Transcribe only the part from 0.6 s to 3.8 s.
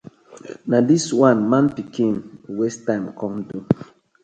Na dis one man pikin waste time kom do?